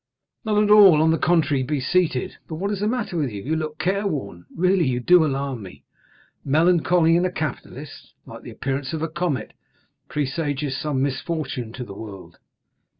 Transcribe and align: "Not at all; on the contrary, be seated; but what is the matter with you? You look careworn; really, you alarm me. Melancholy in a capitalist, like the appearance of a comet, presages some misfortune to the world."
"Not 0.43 0.63
at 0.63 0.71
all; 0.71 0.99
on 0.99 1.11
the 1.11 1.19
contrary, 1.19 1.61
be 1.61 1.79
seated; 1.79 2.35
but 2.47 2.55
what 2.55 2.71
is 2.71 2.79
the 2.79 2.87
matter 2.87 3.17
with 3.17 3.29
you? 3.29 3.43
You 3.43 3.55
look 3.55 3.77
careworn; 3.77 4.47
really, 4.55 4.83
you 4.87 5.03
alarm 5.23 5.61
me. 5.61 5.83
Melancholy 6.43 7.15
in 7.15 7.23
a 7.23 7.31
capitalist, 7.31 8.13
like 8.25 8.41
the 8.41 8.49
appearance 8.49 8.93
of 8.93 9.03
a 9.03 9.07
comet, 9.07 9.53
presages 10.09 10.75
some 10.75 11.03
misfortune 11.03 11.71
to 11.73 11.83
the 11.83 11.93
world." 11.93 12.39